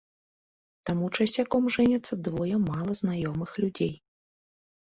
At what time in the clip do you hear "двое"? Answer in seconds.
2.29-2.55